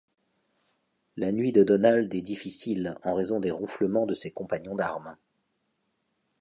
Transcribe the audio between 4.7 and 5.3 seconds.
d'armes...